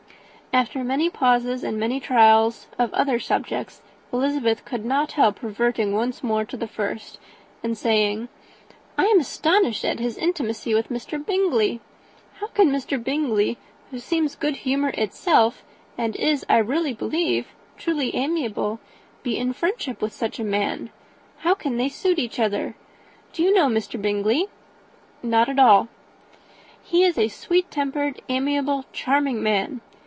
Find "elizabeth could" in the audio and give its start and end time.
4.11-4.83